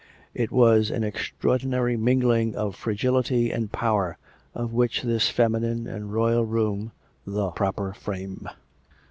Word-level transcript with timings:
It 0.33 0.51
was 0.51 0.89
an 0.89 1.03
extraordinary 1.03 1.95
mingling 1.95 2.55
of 2.55 2.75
fragility 2.75 3.51
and 3.51 3.71
power, 3.71 4.17
of 4.55 4.73
which 4.73 5.03
this 5.03 5.29
feminine 5.29 5.85
and 5.85 6.11
royal 6.11 6.43
room 6.43 6.91
was 7.23 7.35
the 7.35 7.51
proper 7.51 7.93
frame. 7.93 8.47